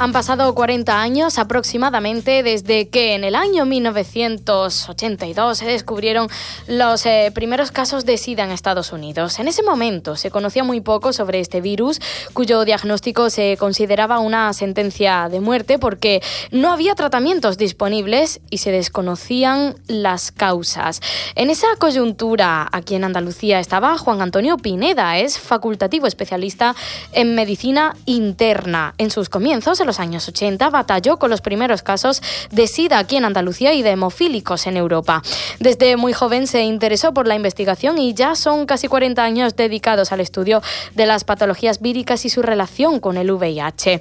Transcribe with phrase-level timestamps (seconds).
[0.00, 6.26] Han pasado 40 años aproximadamente desde que en el año 1982 se descubrieron
[6.66, 9.38] los eh, primeros casos de SIDA en Estados Unidos.
[9.40, 12.00] En ese momento se conocía muy poco sobre este virus,
[12.32, 18.70] cuyo diagnóstico se consideraba una sentencia de muerte porque no había tratamientos disponibles y se
[18.70, 21.02] desconocían las causas.
[21.34, 26.74] En esa coyuntura, aquí en Andalucía estaba Juan Antonio Pineda, es facultativo especialista
[27.12, 28.94] en medicina interna.
[28.96, 33.24] En sus comienzos, los años 80 batalló con los primeros casos de SIDA aquí en
[33.24, 35.20] Andalucía y de hemofílicos en Europa.
[35.58, 40.12] Desde muy joven se interesó por la investigación y ya son casi 40 años dedicados
[40.12, 40.62] al estudio
[40.94, 44.00] de las patologías víricas y su relación con el VIH.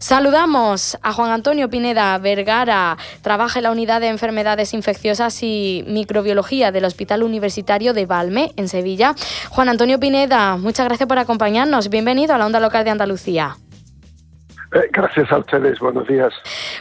[0.00, 6.72] Saludamos a Juan Antonio Pineda Vergara, trabaja en la unidad de enfermedades infecciosas y microbiología
[6.72, 9.14] del Hospital Universitario de Valme, en Sevilla.
[9.48, 11.88] Juan Antonio Pineda, muchas gracias por acompañarnos.
[11.88, 13.56] Bienvenido a la Onda Local de Andalucía.
[14.72, 16.32] Eh, gracias a ustedes, buenos días.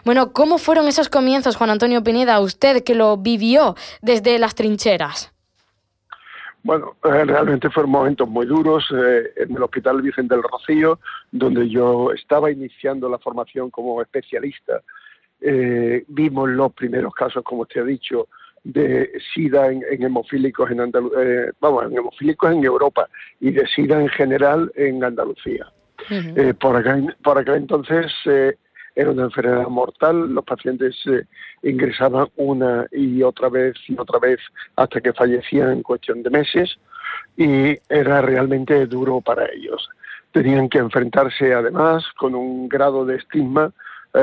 [0.06, 5.34] Bueno, ¿cómo fueron esos comienzos, Juan Antonio Pineda, usted que lo vivió desde las trincheras?
[6.64, 11.00] Bueno, eh, realmente fueron momentos muy duros eh, en el Hospital Virgen del Rocío,
[11.32, 14.82] donde yo estaba iniciando la formación como especialista.
[16.08, 18.28] vimos los primeros casos, como usted ha dicho,
[18.64, 20.92] de SIDA en, hemofílicos en
[21.60, 25.66] vamos, en hemofílicos en Europa y de SIDA en general en Andalucía.
[26.10, 28.56] Eh, por, acá, por aquel entonces eh,
[28.96, 31.24] era una enfermedad mortal, los pacientes eh,
[31.64, 34.40] ingresaban una y otra vez y otra vez
[34.76, 36.78] hasta que fallecían en cuestión de meses
[37.38, 39.90] y era realmente duro para ellos.
[40.32, 43.72] Tenían que enfrentarse además con un grado de estigma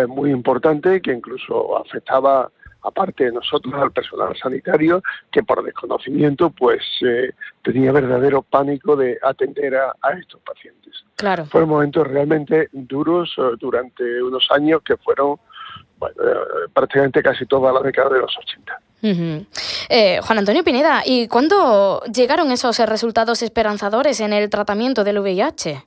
[0.06, 2.50] muy importante que incluso afectaba
[2.82, 9.18] aparte de nosotros, al personal sanitario, que por desconocimiento pues eh, tenía verdadero pánico de
[9.22, 11.04] atender a, estos pacientes.
[11.16, 11.46] Claro.
[11.46, 15.36] Fueron momentos realmente duros eh, durante unos años que fueron
[15.98, 18.80] bueno, eh, prácticamente casi toda la década de los 80.
[20.22, 25.84] Juan Antonio Pineda, ¿y cuándo llegaron esos resultados esperanzadores en el tratamiento del VIH?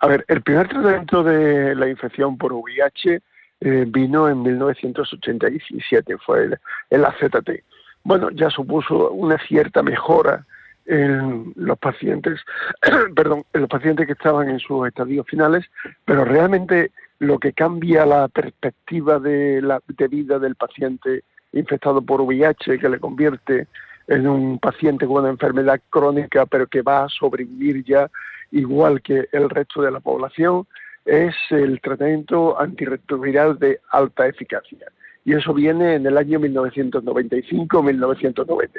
[0.00, 3.22] A ver, el primer tratamiento de la infección por VIH
[3.64, 6.58] eh, vino en 1987, fue el,
[6.90, 7.62] el AZT.
[8.02, 10.44] Bueno, ya supuso una cierta mejora
[10.84, 12.40] en los pacientes,
[13.16, 15.64] perdón, en los pacientes que estaban en sus estadios finales,
[16.04, 22.20] pero realmente lo que cambia la perspectiva de, la, de vida del paciente infectado por
[22.20, 23.66] VIH, que le convierte
[24.08, 28.10] en un paciente con una enfermedad crónica, pero que va a sobrevivir ya
[28.50, 30.66] igual que el resto de la población,
[31.04, 34.86] es el tratamiento antirretroviral de alta eficacia.
[35.24, 38.74] Y eso viene en el año 1995-1996.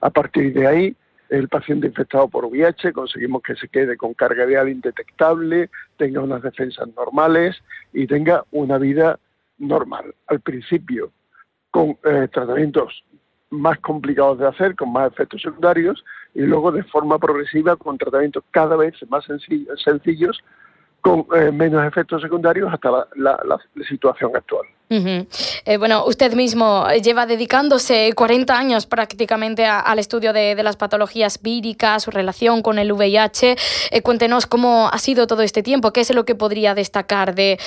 [0.00, 0.96] A partir de ahí,
[1.28, 6.42] el paciente infectado por VIH conseguimos que se quede con carga viral indetectable, tenga unas
[6.42, 7.56] defensas normales
[7.92, 9.18] y tenga una vida
[9.58, 10.14] normal.
[10.26, 11.12] Al principio,
[11.70, 13.04] con eh, tratamientos
[13.50, 16.02] más complicados de hacer, con más efectos secundarios,
[16.34, 20.42] y luego de forma progresiva con tratamientos cada vez más sencillos
[21.00, 24.66] con eh, menos efectos secundarios hasta la, situación actual.
[24.92, 32.02] Eh, bueno, usted mismo lleva dedicándose 40 años prácticamente al estudio de, las patologías víricas,
[32.02, 33.56] su relación con el VIH.
[33.92, 37.58] Eh, cuéntenos cómo ha sido todo este tiempo, qué es lo que podría destacar de,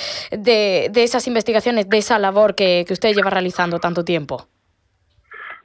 [0.94, 4.46] esas investigaciones, de esa labor que, usted lleva realizando tanto tiempo.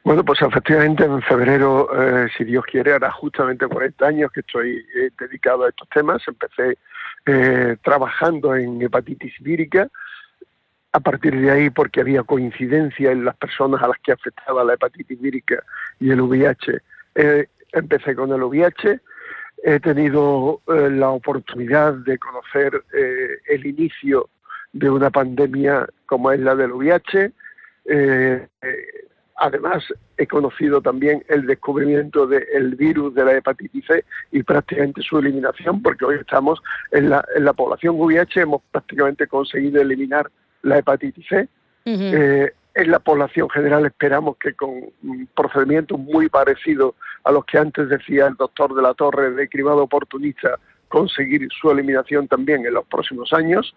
[0.06, 1.90] Bueno, pues efectivamente en febrero,
[2.38, 4.82] si Dios quiere, hará justamente 40 años que estoy
[5.20, 6.22] dedicado a estos temas.
[6.26, 6.78] Empecé
[7.26, 9.90] eh, trabajando en hepatitis vírica.
[10.92, 14.74] A partir de ahí, porque había coincidencia en las personas a las que afectaba la
[14.74, 15.64] hepatitis vírica
[16.00, 16.82] y el VIH,
[17.16, 19.00] eh, empecé con el VIH.
[19.64, 22.84] He tenido eh, la oportunidad de conocer
[23.48, 24.30] el inicio
[24.72, 27.32] de una pandemia como es la del VIH.
[29.42, 29.84] Además,
[30.18, 35.82] he conocido también el descubrimiento del virus de la hepatitis C y prácticamente su eliminación,
[35.82, 40.30] porque hoy estamos en la, en la población VIH, hemos prácticamente conseguido eliminar
[40.62, 41.48] la hepatitis C.
[41.86, 44.92] Eh, en la población general esperamos que con
[45.36, 49.84] procedimientos muy parecidos a los que antes decía el doctor de la Torre de cribado
[49.84, 50.60] oportunista,
[50.90, 53.74] conseguir su eliminación también en los próximos años.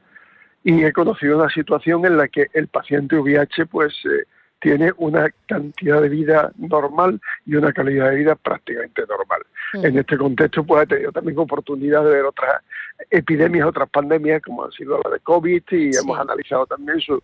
[0.65, 4.25] Y he conocido una situación en la que el paciente VIH, pues, eh,
[4.63, 9.43] tiene una cantidad de vida normal y una calidad de vida prácticamente normal.
[9.75, 12.63] En este contexto, pues ha tenido también oportunidad de ver otras
[13.11, 17.21] epidemias, otras pandemias, como ha sido la de COVID, y hemos analizado también su,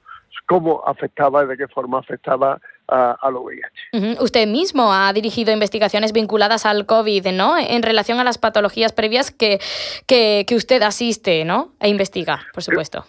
[0.47, 4.21] cómo afectaba y de qué forma afectaba al VIH.
[4.21, 7.57] Usted mismo ha dirigido investigaciones vinculadas al COVID, ¿no?
[7.59, 9.61] En relación a las patologías previas que,
[10.07, 11.73] que, usted asiste, ¿no?
[11.81, 13.05] E investiga, por supuesto.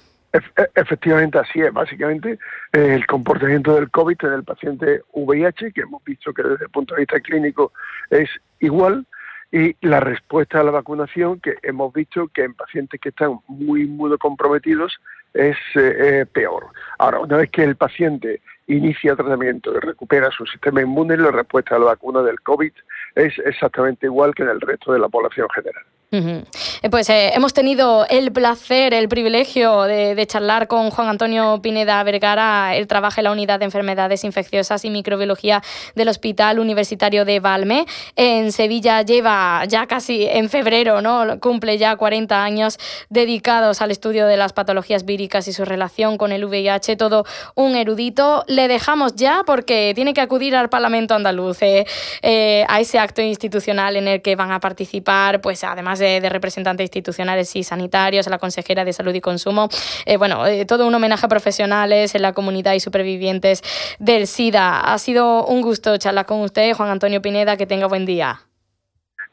[0.75, 1.73] Efectivamente, así es.
[1.73, 2.37] Básicamente,
[2.71, 6.95] el comportamiento del COVID en el paciente VIH, que hemos visto que desde el punto
[6.95, 7.71] de vista clínico
[8.09, 8.29] es
[8.59, 9.05] igual,
[9.51, 13.83] y la respuesta a la vacunación, que hemos visto que en pacientes que están muy
[13.83, 14.99] inmunocomprometidos
[15.33, 16.67] es eh, eh, peor.
[16.99, 21.75] Ahora, una vez que el paciente inicia tratamiento y recupera su sistema inmune, la respuesta
[21.75, 22.71] a la vacuna del COVID
[23.15, 25.83] es exactamente igual que en el resto de la población general.
[26.11, 26.43] Eh,
[26.89, 32.75] pues eh, hemos tenido el placer, el privilegio de, charlar con Juan Antonio Pineda Vergara.
[32.75, 35.61] Él trabaja en la unidad de enfermedades infecciosas y microbiología
[35.93, 37.85] del Hospital Universitario de Valme.
[38.15, 41.39] En Sevilla lleva ya casi en febrero, ¿no?
[41.39, 42.79] Cumple ya 40 años
[43.09, 46.95] dedicados al estudio de las patologías víricas y su relación con el VIH.
[46.95, 48.43] Todo un erudito.
[48.47, 53.95] Le dejamos ya porque tiene que acudir al Parlamento andaluz eh, a ese acto institucional
[53.95, 58.39] en el que van a participar, pues además de, representantes institucionales y sanitarios, a la
[58.39, 59.69] consejera de Salud y Consumo.
[60.05, 63.61] Eh, bueno, eh, todo un homenaje a profesionales en la comunidad y supervivientes
[63.99, 64.79] del SIDA.
[64.79, 67.57] Ha sido un gusto charlar con usted, Juan Antonio Pineda.
[67.57, 68.39] Que tenga buen día.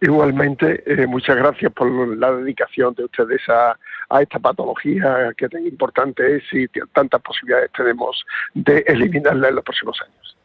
[0.00, 3.76] Igualmente, eh, muchas gracias por la dedicación de ustedes a,
[4.10, 8.22] a, esta patología que tan importante es y tantas posibilidades tenemos
[8.52, 10.36] de eliminarla en los próximos años.